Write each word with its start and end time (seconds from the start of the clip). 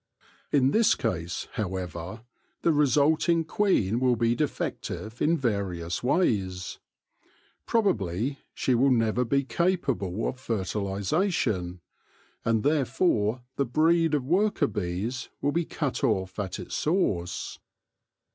In 0.51 0.71
this 0.71 0.95
case, 0.95 1.47
however, 1.51 2.23
the 2.63 2.73
resulting 2.73 3.45
queen 3.45 3.99
will 3.99 4.15
be 4.15 4.35
defec 4.35 4.81
tive 4.81 5.21
in 5.21 5.37
various 5.37 6.01
ways. 6.01 6.79
Probably 7.67 8.39
she 8.55 8.73
will 8.73 8.89
never 8.89 9.23
be 9.23 9.43
capable 9.43 10.27
of 10.27 10.39
fertilisation, 10.39 11.81
and 12.43 12.63
therefore 12.63 13.43
the 13.57 13.65
breed 13.67 14.15
of 14.15 14.25
worker 14.25 14.65
bees 14.65 15.29
will 15.39 15.51
be 15.51 15.65
cut 15.65 16.03
off 16.03 16.39
at 16.39 16.57
its 16.57 16.73
source. 16.73 17.59